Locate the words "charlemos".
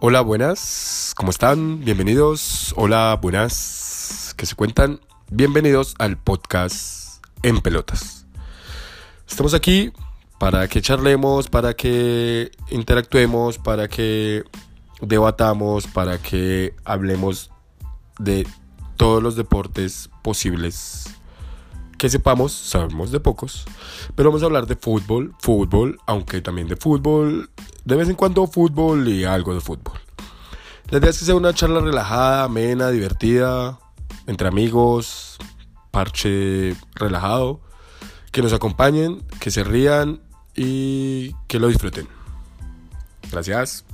10.82-11.48